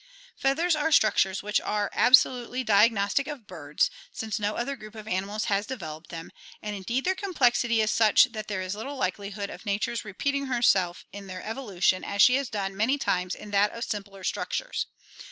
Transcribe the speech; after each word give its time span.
Feathers 0.35 0.75
are 0.75 0.91
structures 0.91 1.43
which 1.43 1.61
are 1.61 1.91
absolutely 1.93 2.63
di 2.63 2.85
agnostic 2.85 3.27
of 3.27 3.45
birds, 3.45 3.91
since 4.11 4.39
no 4.39 4.55
other 4.55 4.75
group 4.75 4.95
of 4.95 5.07
animals 5.07 5.45
has 5.45 5.67
developed 5.67 6.09
them, 6.09 6.31
and 6.59 6.75
in 6.75 6.81
deed 6.81 7.05
their 7.05 7.13
complexity 7.13 7.81
is 7.81 7.91
such 7.91 8.23
that 8.31 8.47
there 8.47 8.63
is 8.63 8.73
little 8.73 8.97
likelihood 8.97 9.51
of 9.51 9.63
nature's 9.63 10.03
re 10.03 10.13
peating 10.13 10.47
herself 10.47 11.05
in 11.13 11.27
their 11.27 11.43
evolution 11.43 12.03
as 12.03 12.19
she 12.19 12.33
has 12.33 12.49
done 12.49 12.75
many 12.75 12.97
times 12.97 13.35
in 13.35 13.51
that 13.51 13.71
of 13.73 13.83
simpler 13.83 14.23
structures. 14.23 14.87